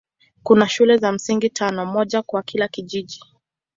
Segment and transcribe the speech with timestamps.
[0.43, 3.21] Kuna shule za msingi tano, moja kwa kila kijiji.